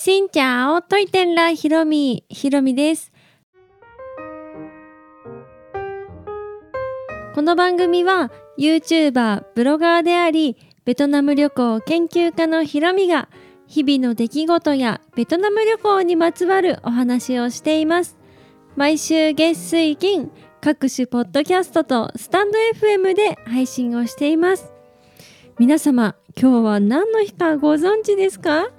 [0.00, 3.10] しんちゃおといてんらひろみ、ひろみです。
[7.34, 13.28] この番組は YouTuber、ブロガーであり、ベトナム旅行研究家のひろみが
[13.66, 18.16] 日々の出来事やベトナム旅行にまつわるお話をしています。
[18.76, 20.30] 毎週月水金、
[20.60, 24.72] 各種ポッドキャストとスタンド FM で配信をしています。
[25.58, 28.70] 皆様、今日は何の日かご存知ですか？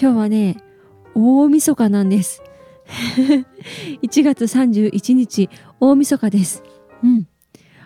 [0.00, 0.58] 今日はね、
[1.16, 2.40] 大晦日なんです。
[4.00, 6.62] 1月31日、大晦日です。
[7.02, 7.26] うん。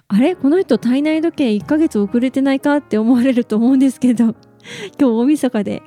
[0.09, 0.37] あれ？
[0.37, 4.35] この人体内時計1ヶ月遅れてないかって思われると思うんですけど、 今
[4.99, 5.83] 日大晦日で。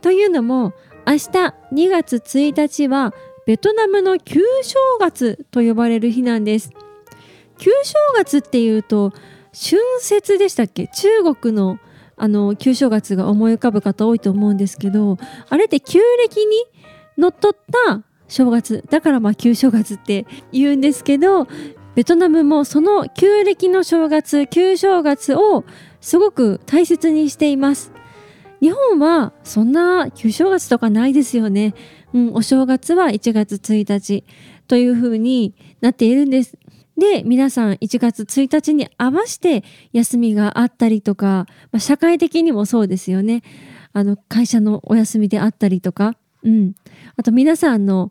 [0.00, 0.72] というのも、
[1.06, 1.18] 明日
[1.72, 3.14] 2月1日は
[3.46, 6.72] ベトナムの旧正月と呼ばれる日なんです。
[7.56, 9.12] 旧正月っていうと、
[9.52, 10.88] 春節でしたっけ？
[10.88, 11.78] 中国の
[12.18, 15.18] あの旧正月が思い浮かぶ方多いと思うんですけど
[15.48, 16.56] あれって旧暦に
[17.16, 17.52] のっとっ
[17.86, 21.46] た正月だからまあ旧正月って言うんですけど
[21.94, 25.64] ベトナムもその旧暦の正月旧正月を
[26.00, 27.92] すごく大切にしています。
[28.60, 31.74] 日本はそんな旧正月とかないですよね、
[32.12, 34.24] うん、お正月は1月1日
[34.66, 36.58] というふうになっているんです。
[36.98, 43.42] で皆さん1月1日に合わせて休みがあったりとか、まあ、社会的にもそうですよね。
[43.92, 46.74] あの会社のお休みであったりとか、うん、
[47.16, 48.10] あと皆さんの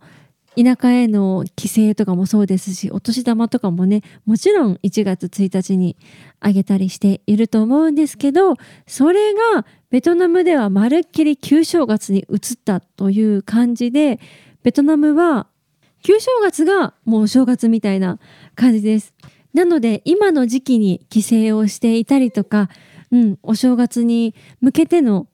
[0.57, 5.95] 田舎への帰省とかもそうですしお年玉とかもねもちろん1月1日に
[6.39, 8.55] あげたりしていると思うんですけど
[8.87, 14.19] それがベトナムではまるっきり旧正月に移ったという感じで
[14.63, 15.45] ベトナムは
[16.07, 18.17] 旧正月がもうお正月みたいな
[18.55, 19.13] 感じです。
[19.53, 22.69] なので今の時期に帰省をしていたりとか、
[23.11, 25.27] うん、お正月に向けての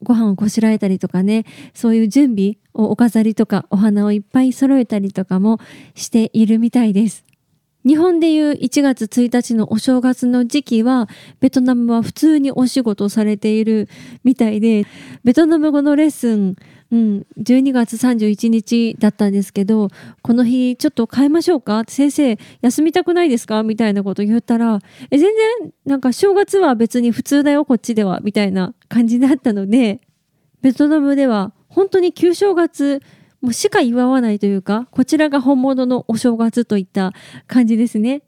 [0.00, 5.58] ご飯をこしらえたりとかねそういう準備をお飾りとかお花をいっぱい揃えたりとかも
[5.96, 7.24] しているみたいです。
[7.84, 11.08] 日本でいう1月1日のお正月の時期は
[11.40, 13.88] ベトナムは普通にお仕事されている
[14.22, 14.86] みたいで
[15.24, 16.54] ベトナム語のレッスン
[16.92, 19.88] うん、12月31日だったんですけど
[20.20, 21.84] この日ちょっと変えましょうか？
[21.88, 23.62] 先生休みたくないですか？
[23.62, 24.78] みたいなこと言ったら
[25.10, 30.02] え全然なんか正月は別に普通だよこっちではみたいな感じだったので
[30.60, 33.00] ベトナムでは本当に旧正月
[33.40, 37.14] もうしか祝わないというかこちらが本物のお正月といった
[37.46, 38.22] 感じですね。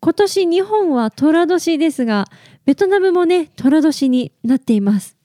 [0.00, 2.26] 今年日本は寅年ですが
[2.66, 5.16] ベトナムもね寅年になっています。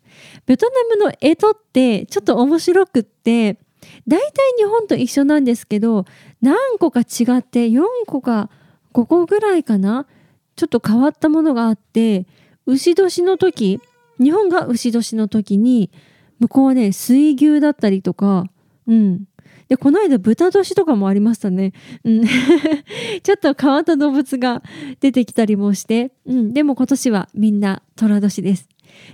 [0.47, 3.59] ベトナムの干支ってちょっと面白くって
[4.07, 6.05] 大体日本と一緒なんですけど
[6.41, 7.03] 何個か違
[7.37, 8.49] って4個か
[8.93, 10.07] 5個ぐらいかな
[10.55, 12.25] ちょっと変わったものがあって
[12.65, 13.79] 牛年の時
[14.19, 15.91] 日本が牛年の時に
[16.39, 18.45] 向こうはね水牛だったりとか
[18.87, 19.25] うん。
[19.67, 21.73] でこの間豚年とかもありましたね、
[22.05, 22.23] うん、
[23.21, 24.63] ちょっと変わった動物が
[25.01, 28.69] 出てきたりもして、うん、でも今年はみんな寅年です。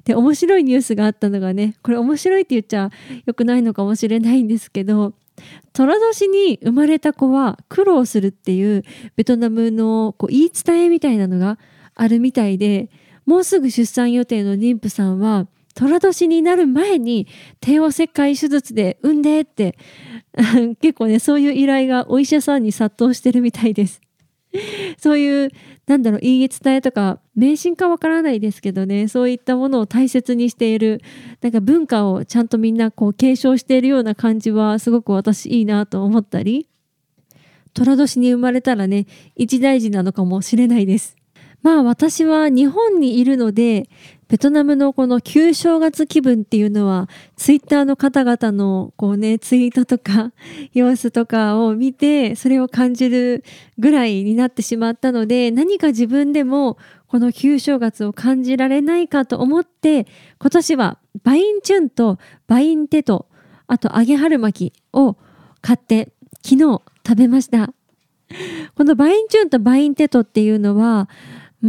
[0.05, 2.89] で面白いニュースがあったのがねこれ面白いって言っちゃ
[3.25, 5.13] よくないのかもしれないんですけど
[5.73, 8.83] 寅年に生まれた子は苦労するっていう
[9.15, 11.57] ベトナムのこう言い伝えみたいなのが
[11.95, 12.89] あるみたいで
[13.25, 17.27] もうすぐ出産予定の妊婦さんは寅年になる前に
[17.59, 19.75] 帝王切開手術で産んでって
[20.81, 24.01] 結構ねそういう依頼がお医者さんに殺到してるみたいです。
[24.97, 25.49] そういう
[25.87, 31.01] なんだろう言い伝えとか迷信かわからないですけどねそういったものを大切にしている
[31.41, 36.67] なんか文化をちゃんとみんなこう継承しているような感じはすごく私いいなと思ったり
[37.73, 41.15] 寅年に生まれたらね一大事なのかもしれないです。
[41.63, 43.89] まあ私は日本にいるので
[44.27, 50.33] ベトナムのこの旧正月気分っていうのはツイッターの方々のこうねツイートとか
[50.73, 53.43] 様子とかを見てそれを感じる
[53.79, 60.07] ぐらいになってしまったので何か自分でもこの旧正月を感じられないかと思って
[60.39, 63.27] 今年はバインチュンとバインテト
[63.67, 65.15] あと揚げ春巻きを
[65.61, 66.11] 買って
[66.43, 67.73] 昨日食べました。
[68.75, 71.07] このバインチュンとバインテトっていうのは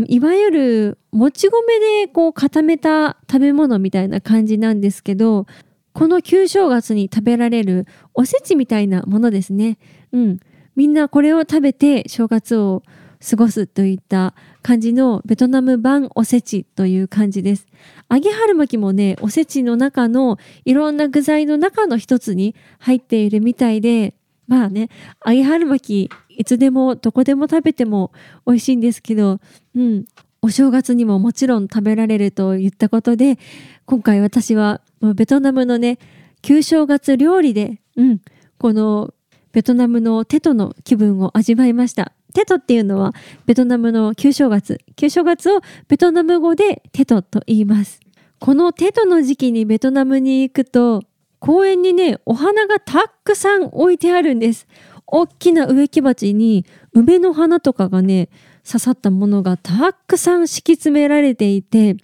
[0.06, 5.46] いわゆるもち米でこう固めた食べ物みたいな感じなんですけど
[5.93, 9.79] この旧正月に食べられるおせちみたいなものですね。
[10.12, 10.41] うん。
[10.75, 12.82] みんなこれを食べて正月を
[13.31, 17.67] 過ごすといった感じのベトナム版おせちという感じです。
[18.11, 24.14] 揚げ春巻きもね、おせちの中のいろんな具材の中の一つに入っているみたいで、
[24.49, 24.91] まあね、
[25.25, 28.12] 揚げ春巻きいつでもどこでも食べても
[28.46, 29.40] 美味しいんですけど、
[29.75, 30.04] うん、
[30.42, 33.38] お正月にももちろん食べられると言ったことで
[33.86, 34.81] 今回私は
[35.14, 35.98] ベトナムのね
[36.42, 38.20] 旧正月料理で、うん、
[38.58, 39.14] この
[39.52, 42.12] ベトナムのテトの気分を味わいました。
[42.34, 43.12] テトっていうのは
[43.46, 44.81] ベトナムの旧正月。
[44.96, 48.00] 旧正月をベトナム語でテトと言います。
[48.40, 51.04] このテトの時期にベトナムに行くと
[51.44, 54.66] 公園にね、お花がたくさん置いてあるんです。
[55.06, 58.29] 大きな植木鉢に梅の花とかがね、
[58.67, 61.97] 刺さったものがたくさん敷き詰められていて、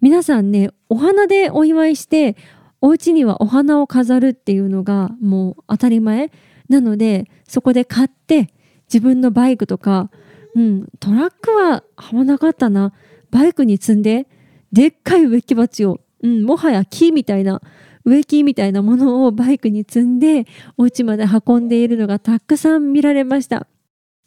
[0.00, 2.36] 皆さんね、お花でお祝いして、
[2.80, 6.30] お家にはお花を飾るっていうのがもう当たり前
[6.68, 8.52] なので、そこで買って
[8.86, 10.10] 自分のバイクとか、
[10.54, 12.92] うん、トラックははまなかったな。
[13.30, 14.28] バイクに積んで、
[14.72, 17.60] でっかい植木鉢を、うん、もはや木みたいな、
[18.04, 20.46] 植木みたいなものをバイクに積んで、
[20.76, 23.66] お家まで運んでいるのがたくさん見られました。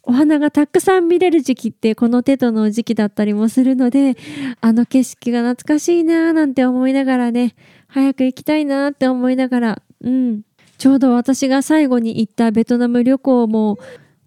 [0.04, 4.16] お花がたくさん見れる時期ってこのテトの時期だったりもするので、
[4.60, 7.54] あの景色が懐かしいなーなんて思いながらね、
[7.86, 10.42] 早く行きたいなって思いながら、うん。
[10.78, 13.78] ちょうど私が最後に行ったベトナム旅行も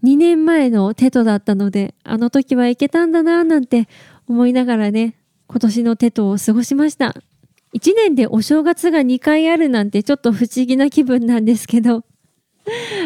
[0.04, 3.90] 2年前のテトだったので、あの時は行けたんだなーなんて
[4.30, 5.18] 思いながらね、
[5.48, 7.14] 今年のテトを過ごしました。
[7.76, 12.04] 1年でお正月が2回あるなんてちょっと不思議な気分なんですけど、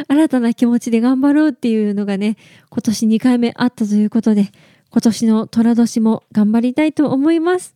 [0.07, 2.38] 新たな気持ちで頑張ろうっていうのがね、
[2.69, 4.51] 今年2回目あったということで、
[4.92, 7.75] 今年の寅年も頑張りたいと思います。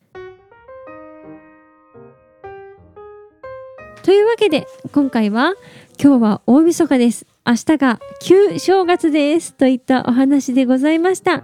[4.03, 5.55] というわけで、今回は
[5.99, 7.25] 今日は大晦日です。
[7.43, 11.43] 明日が旧正月ですといったお話でございました。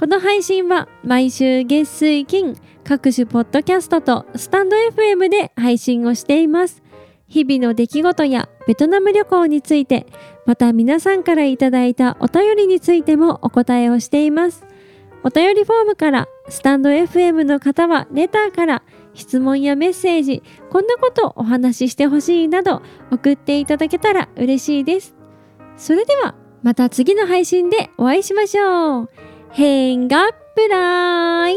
[0.00, 6.82] この配信は毎週月水金各種ポッドキャストとスタンド FM で配信をしています。
[7.28, 10.06] 日々の出来事やベトナム旅行について、
[10.46, 14.64] また皆さんからいただいたお便りについてもお答えをしています。
[15.22, 18.82] お便りフォームから、スタンド FM の方はレターから、
[19.12, 22.80] 質問やメッセージ、こんなことお話ししてほしいなど
[23.10, 25.14] 送っていただけたら嬉しいです。
[25.76, 29.29] それではまた次の配信でお会いしましょう。
[29.52, 31.56] 変がプライ